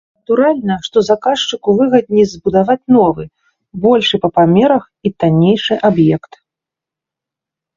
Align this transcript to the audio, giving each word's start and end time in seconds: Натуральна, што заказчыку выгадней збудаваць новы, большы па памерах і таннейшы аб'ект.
Натуральна, 0.19 0.75
што 0.85 0.97
заказчыку 1.09 1.69
выгадней 1.81 2.25
збудаваць 2.31 2.79
новы, 2.97 3.23
большы 3.83 4.15
па 4.25 4.29
памерах 4.39 4.83
і 5.09 5.13
таннейшы 5.25 5.73
аб'ект. 5.91 6.31